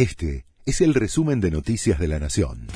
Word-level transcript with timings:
Este 0.00 0.46
es 0.64 0.80
el 0.80 0.94
resumen 0.94 1.42
de 1.42 1.50
Noticias 1.50 1.98
de 1.98 2.08
la 2.08 2.18
Nación. 2.18 2.68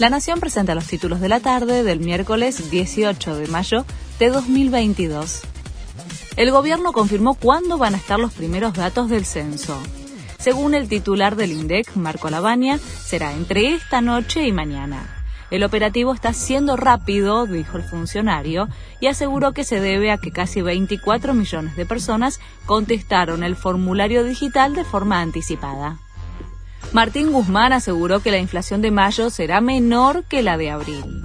La 0.00 0.10
Nación 0.10 0.40
presenta 0.40 0.74
los 0.74 0.88
títulos 0.88 1.20
de 1.20 1.28
la 1.28 1.38
tarde 1.38 1.84
del 1.84 2.00
miércoles 2.00 2.72
18 2.72 3.36
de 3.36 3.46
mayo 3.46 3.86
de 4.18 4.30
2022. 4.30 5.42
El 6.36 6.50
gobierno 6.50 6.92
confirmó 6.92 7.34
cuándo 7.34 7.78
van 7.78 7.94
a 7.94 7.98
estar 7.98 8.18
los 8.18 8.32
primeros 8.32 8.74
datos 8.74 9.08
del 9.08 9.24
censo. 9.24 9.80
Según 10.40 10.74
el 10.74 10.88
titular 10.88 11.36
del 11.36 11.52
INDEC, 11.52 11.94
Marco 11.94 12.30
Lavagna, 12.30 12.78
será 12.78 13.32
entre 13.32 13.72
esta 13.74 14.00
noche 14.00 14.44
y 14.44 14.50
mañana. 14.50 15.15
El 15.50 15.62
operativo 15.62 16.12
está 16.12 16.32
siendo 16.32 16.76
rápido, 16.76 17.46
dijo 17.46 17.76
el 17.76 17.84
funcionario, 17.84 18.68
y 19.00 19.06
aseguró 19.06 19.52
que 19.52 19.64
se 19.64 19.80
debe 19.80 20.10
a 20.10 20.18
que 20.18 20.32
casi 20.32 20.60
24 20.60 21.34
millones 21.34 21.76
de 21.76 21.86
personas 21.86 22.40
contestaron 22.66 23.44
el 23.44 23.54
formulario 23.54 24.24
digital 24.24 24.74
de 24.74 24.84
forma 24.84 25.20
anticipada. 25.20 25.98
Martín 26.92 27.32
Guzmán 27.32 27.72
aseguró 27.72 28.20
que 28.20 28.30
la 28.30 28.38
inflación 28.38 28.82
de 28.82 28.90
mayo 28.90 29.30
será 29.30 29.60
menor 29.60 30.24
que 30.24 30.42
la 30.42 30.56
de 30.56 30.70
abril. 30.70 31.22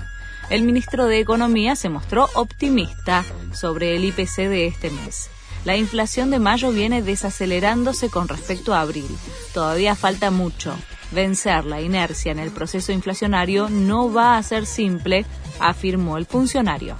El 0.50 0.64
ministro 0.64 1.06
de 1.06 1.20
Economía 1.20 1.76
se 1.76 1.90
mostró 1.90 2.28
optimista 2.36 3.24
sobre 3.54 3.96
el 3.96 4.04
IPC 4.06 4.50
de 4.50 4.68
este 4.68 4.90
mes. 4.90 5.30
La 5.64 5.78
inflación 5.78 6.30
de 6.30 6.40
mayo 6.40 6.72
viene 6.72 7.02
desacelerándose 7.02 8.10
con 8.10 8.28
respecto 8.28 8.74
a 8.74 8.82
abril. 8.82 9.08
Todavía 9.54 9.96
falta 9.96 10.30
mucho. 10.32 10.76
Vencer 11.12 11.66
la 11.66 11.82
inercia 11.82 12.32
en 12.32 12.40
el 12.40 12.52
proceso 12.52 12.92
inflacionario 12.92 13.70
no 13.70 14.12
va 14.12 14.38
a 14.38 14.44
ser 14.44 14.66
simple, 14.66 15.26
afirmó 15.60 16.18
el 16.18 16.26
funcionario. 16.26 16.96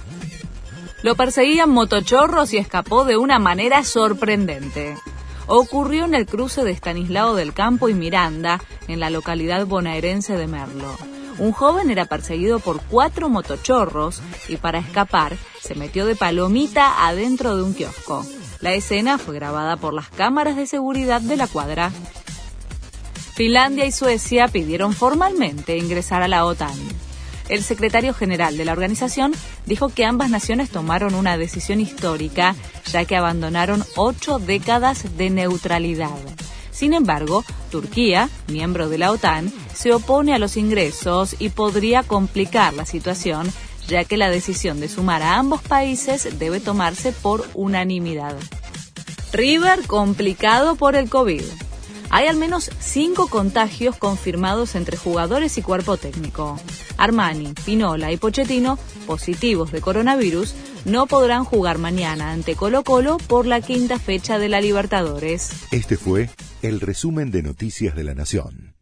Lo 1.02 1.16
perseguían 1.16 1.70
motochorros 1.70 2.52
y 2.52 2.58
escapó 2.58 3.04
de 3.04 3.16
una 3.16 3.38
manera 3.38 3.84
sorprendente. 3.84 4.96
Ocurrió 5.46 6.04
en 6.04 6.14
el 6.14 6.26
cruce 6.26 6.62
de 6.62 6.70
Estanislao 6.70 7.34
del 7.34 7.52
Campo 7.52 7.88
y 7.88 7.94
Miranda, 7.94 8.60
en 8.86 9.00
la 9.00 9.10
localidad 9.10 9.66
bonaerense 9.66 10.36
de 10.36 10.46
Merlo. 10.46 10.96
Un 11.38 11.52
joven 11.52 11.90
era 11.90 12.04
perseguido 12.04 12.60
por 12.60 12.80
cuatro 12.82 13.28
motochorros 13.28 14.22
y 14.48 14.58
para 14.58 14.78
escapar 14.78 15.36
se 15.60 15.74
metió 15.74 16.06
de 16.06 16.14
palomita 16.14 17.06
adentro 17.06 17.56
de 17.56 17.62
un 17.62 17.74
kiosco. 17.74 18.24
La 18.60 18.72
escena 18.74 19.18
fue 19.18 19.34
grabada 19.34 19.76
por 19.76 19.94
las 19.94 20.08
cámaras 20.08 20.56
de 20.56 20.66
seguridad 20.66 21.20
de 21.20 21.36
la 21.36 21.48
cuadra. 21.48 21.90
Finlandia 23.34 23.86
y 23.86 23.92
Suecia 23.92 24.48
pidieron 24.48 24.92
formalmente 24.92 25.78
ingresar 25.78 26.22
a 26.22 26.28
la 26.28 26.44
OTAN. 26.44 26.76
El 27.48 27.62
secretario 27.62 28.12
general 28.12 28.58
de 28.58 28.64
la 28.66 28.72
organización 28.72 29.32
dijo 29.64 29.88
que 29.88 30.04
ambas 30.04 30.28
naciones 30.28 30.68
tomaron 30.68 31.14
una 31.14 31.38
decisión 31.38 31.80
histórica, 31.80 32.54
ya 32.90 33.04
que 33.06 33.16
abandonaron 33.16 33.84
ocho 33.96 34.38
décadas 34.38 35.16
de 35.16 35.30
neutralidad. 35.30 36.10
Sin 36.70 36.92
embargo, 36.92 37.42
Turquía, 37.70 38.28
miembro 38.48 38.90
de 38.90 38.98
la 38.98 39.10
OTAN, 39.10 39.50
se 39.74 39.94
opone 39.94 40.34
a 40.34 40.38
los 40.38 40.58
ingresos 40.58 41.36
y 41.38 41.48
podría 41.48 42.02
complicar 42.02 42.74
la 42.74 42.84
situación, 42.84 43.50
ya 43.88 44.04
que 44.04 44.18
la 44.18 44.30
decisión 44.30 44.78
de 44.78 44.88
sumar 44.88 45.22
a 45.22 45.38
ambos 45.38 45.62
países 45.62 46.38
debe 46.38 46.60
tomarse 46.60 47.12
por 47.12 47.48
unanimidad. 47.54 48.36
River 49.32 49.86
complicado 49.86 50.76
por 50.76 50.96
el 50.96 51.08
COVID. 51.08 51.42
Hay 52.14 52.26
al 52.26 52.36
menos 52.36 52.70
cinco 52.78 53.26
contagios 53.26 53.96
confirmados 53.96 54.74
entre 54.74 54.98
jugadores 54.98 55.56
y 55.56 55.62
cuerpo 55.62 55.96
técnico. 55.96 56.60
Armani, 56.98 57.54
Pinola 57.64 58.12
y 58.12 58.18
Pochettino, 58.18 58.78
positivos 59.06 59.72
de 59.72 59.80
coronavirus, 59.80 60.54
no 60.84 61.06
podrán 61.06 61.44
jugar 61.44 61.78
mañana 61.78 62.32
ante 62.32 62.54
Colo 62.54 62.84
Colo 62.84 63.16
por 63.16 63.46
la 63.46 63.62
quinta 63.62 63.98
fecha 63.98 64.38
de 64.38 64.50
la 64.50 64.60
Libertadores. 64.60 65.52
Este 65.70 65.96
fue 65.96 66.28
el 66.60 66.80
resumen 66.80 67.30
de 67.30 67.42
Noticias 67.42 67.96
de 67.96 68.04
la 68.04 68.14
Nación. 68.14 68.74